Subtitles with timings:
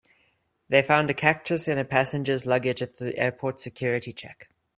[0.67, 4.49] They found a cactus in a passenger's luggage at the airport's security check.